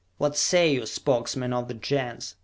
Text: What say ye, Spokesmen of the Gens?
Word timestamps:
What 0.17 0.35
say 0.35 0.73
ye, 0.73 0.83
Spokesmen 0.87 1.53
of 1.53 1.67
the 1.67 1.75
Gens? 1.75 2.35